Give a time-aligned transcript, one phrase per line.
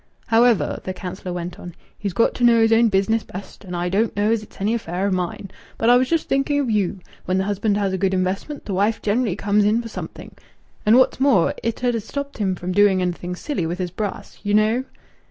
[0.29, 3.63] "However," the councillor went on, "he's got to know his own business best.
[3.63, 5.51] And I don't know as it's any affair o' mine.
[5.77, 7.01] But I was just thinking of you.
[7.25, 10.31] When the husband has a good investment, th' wife generally comes in for something....
[10.87, 14.39] And what's more, it 'ud ha' stopped him from doing anything silly with his brass!
[14.41, 14.85] You know."